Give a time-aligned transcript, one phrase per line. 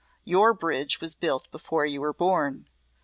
[0.23, 2.65] Your bridge was built before you were born.